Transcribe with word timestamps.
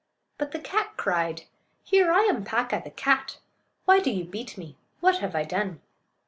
But 0.39 0.51
the 0.51 0.57
cat 0.59 0.93
cried: 0.97 1.43
"Here! 1.83 2.11
I 2.11 2.21
am 2.21 2.43
Paa'ka, 2.43 2.83
the 2.83 2.89
cat. 2.89 3.37
Why 3.85 3.99
do 3.99 4.09
you 4.09 4.23
beat 4.25 4.57
me? 4.57 4.75
What 4.99 5.17
have 5.19 5.35
I 5.35 5.43
done?" 5.43 5.79